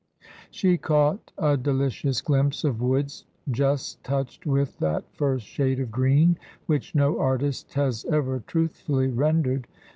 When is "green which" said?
5.91-6.95